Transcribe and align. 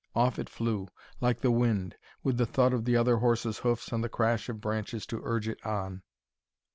Off 0.15 0.39
it 0.39 0.49
flew, 0.49 0.87
like 1.19 1.41
the 1.41 1.51
wind, 1.51 1.95
with 2.23 2.37
the 2.37 2.45
thud 2.47 2.73
of 2.73 2.85
the 2.85 2.97
other 2.97 3.17
horse's 3.17 3.59
hoofs 3.59 3.91
and 3.91 4.03
the 4.03 4.09
crash 4.09 4.49
of 4.49 4.59
branches 4.59 5.05
to 5.05 5.21
urge 5.23 5.47
it 5.47 5.63
on. 5.63 6.01